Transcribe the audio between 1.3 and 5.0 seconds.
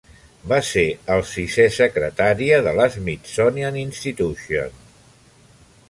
sisè secretari de l'Smithsonian Institution.